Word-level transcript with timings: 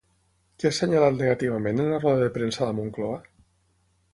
Què 0.61 0.69
ha 0.69 0.73
assenyalat 0.75 1.19
negativament 1.19 1.83
en 1.83 1.91
la 1.91 1.99
roda 2.07 2.25
de 2.27 2.33
premsa 2.39 2.65
a 2.65 2.71
La 2.71 2.77
Moncloa? 2.79 3.21